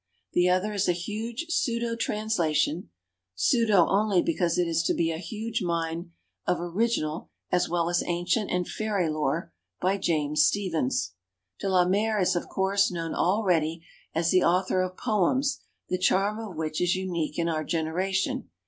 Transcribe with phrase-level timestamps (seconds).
[0.33, 2.89] The other is a huge pseudo translation
[3.35, 6.09] (pseudo only because it is to be a huge mine
[6.47, 11.13] of original as well as ancient and fairy lore) by James Stephens.
[11.59, 13.85] De la Mare is, of course, known already
[14.15, 15.59] as the au thor of poems
[15.89, 18.49] the charm of which is unique in our generation.